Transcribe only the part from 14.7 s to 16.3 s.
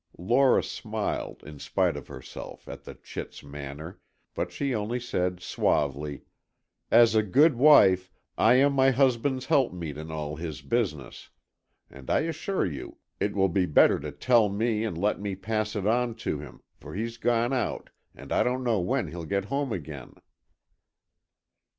and let me pass it on